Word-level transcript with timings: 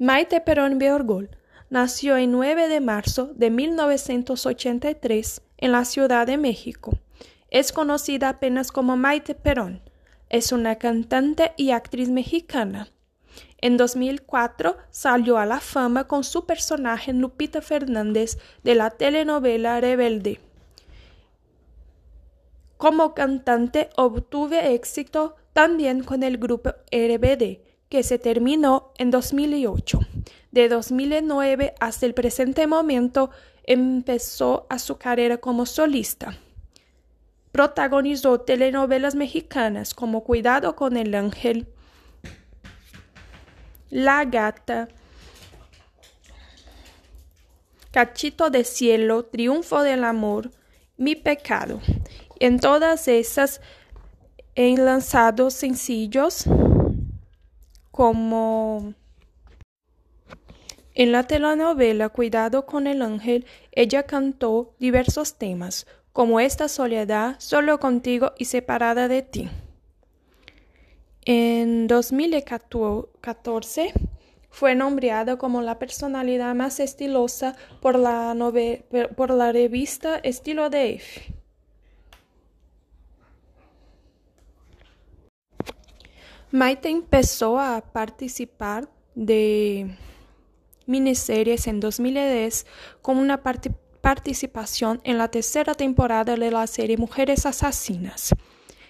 Maite 0.00 0.40
Perón 0.40 0.78
Beorgol 0.78 1.28
nació 1.70 2.14
el 2.14 2.30
9 2.30 2.68
de 2.68 2.80
marzo 2.80 3.32
de 3.34 3.50
1983 3.50 5.42
en 5.56 5.72
la 5.72 5.84
Ciudad 5.84 6.24
de 6.24 6.38
México. 6.38 6.92
Es 7.50 7.72
conocida 7.72 8.28
apenas 8.28 8.70
como 8.70 8.96
Maite 8.96 9.34
Perón. 9.34 9.82
Es 10.28 10.52
una 10.52 10.76
cantante 10.76 11.52
y 11.56 11.72
actriz 11.72 12.10
mexicana. 12.10 12.90
En 13.60 13.76
2004 13.76 14.76
salió 14.90 15.36
a 15.36 15.46
la 15.46 15.58
fama 15.58 16.06
con 16.06 16.22
su 16.22 16.46
personaje 16.46 17.12
Lupita 17.12 17.60
Fernández 17.60 18.38
de 18.62 18.76
la 18.76 18.90
telenovela 18.90 19.80
Rebelde. 19.80 20.38
Como 22.76 23.14
cantante 23.14 23.90
obtuvo 23.96 24.54
éxito 24.54 25.34
también 25.52 26.04
con 26.04 26.22
el 26.22 26.38
grupo 26.38 26.70
RBD, 26.92 27.67
que 27.88 28.02
se 28.02 28.18
terminó 28.18 28.92
en 28.98 29.10
2008. 29.10 30.00
De 30.50 30.68
2009 30.68 31.74
hasta 31.80 32.06
el 32.06 32.14
presente 32.14 32.66
momento 32.66 33.30
empezó 33.64 34.66
a 34.68 34.78
su 34.78 34.96
carrera 34.96 35.38
como 35.38 35.66
solista. 35.66 36.38
Protagonizó 37.52 38.40
telenovelas 38.40 39.14
mexicanas 39.14 39.94
como 39.94 40.22
Cuidado 40.22 40.76
con 40.76 40.96
el 40.96 41.14
Ángel, 41.14 41.66
La 43.90 44.24
Gata, 44.24 44.88
Cachito 47.90 48.50
de 48.50 48.64
Cielo, 48.64 49.24
Triunfo 49.24 49.82
del 49.82 50.04
Amor, 50.04 50.50
Mi 50.98 51.16
Pecado. 51.16 51.80
En 52.38 52.60
todas 52.60 53.08
esas 53.08 53.60
han 54.56 54.84
lanzado 54.84 55.50
sencillos 55.50 56.44
como 57.98 58.94
en 60.94 61.10
la 61.10 61.24
telenovela 61.24 62.10
Cuidado 62.10 62.64
con 62.64 62.86
el 62.86 63.02
ángel, 63.02 63.44
ella 63.72 64.04
cantó 64.04 64.76
diversos 64.78 65.36
temas, 65.36 65.88
como 66.12 66.38
Esta 66.38 66.68
soledad, 66.68 67.34
Solo 67.40 67.80
contigo 67.80 68.34
y 68.38 68.44
Separada 68.44 69.08
de 69.08 69.22
ti. 69.22 69.48
En 71.24 71.88
2014 71.88 73.92
fue 74.48 74.76
nombrada 74.76 75.36
como 75.36 75.60
la 75.60 75.80
personalidad 75.80 76.54
más 76.54 76.78
estilosa 76.78 77.56
por 77.80 77.98
la, 77.98 78.32
revista 79.50 80.18
Estilo 80.18 80.70
de 80.70 80.94
F. 80.94 81.34
Maite 86.50 86.88
empezó 86.88 87.58
a 87.58 87.82
participar 87.82 88.88
de 89.14 89.94
miniseries 90.86 91.66
en 91.66 91.78
2010 91.78 92.66
con 93.02 93.18
una 93.18 93.42
participación 93.42 95.00
en 95.04 95.18
la 95.18 95.28
tercera 95.28 95.74
temporada 95.74 96.36
de 96.36 96.50
la 96.50 96.66
serie 96.66 96.96
Mujeres 96.96 97.44
Asesinas. 97.44 98.34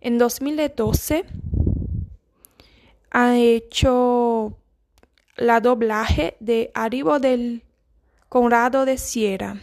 En 0.00 0.16
2012 0.16 1.24
ha 3.10 3.36
hecho 3.36 4.56
la 5.36 5.60
doblaje 5.60 6.36
de 6.38 6.70
Arribo 6.74 7.18
del 7.18 7.64
Conrado 8.28 8.84
de 8.84 8.96
Sierra. 8.96 9.60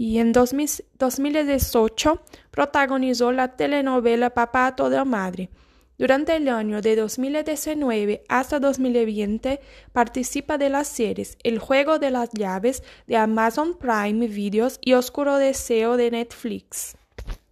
Y 0.00 0.18
en 0.18 0.32
2018 0.32 2.22
protagonizó 2.50 3.32
la 3.32 3.54
telenovela 3.54 4.30
Papá 4.30 4.74
toda 4.74 5.04
madre. 5.04 5.50
Durante 5.98 6.36
el 6.36 6.48
año 6.48 6.80
de 6.80 6.96
2019 6.96 8.24
hasta 8.26 8.60
2020 8.60 9.60
participa 9.92 10.56
de 10.56 10.70
las 10.70 10.88
series 10.88 11.36
El 11.42 11.58
juego 11.58 11.98
de 11.98 12.10
las 12.12 12.30
llaves 12.30 12.82
de 13.06 13.18
Amazon 13.18 13.76
Prime 13.76 14.26
Videos 14.26 14.78
y 14.80 14.94
Oscuro 14.94 15.36
Deseo 15.36 15.98
de 15.98 16.10
Netflix. 16.12 16.96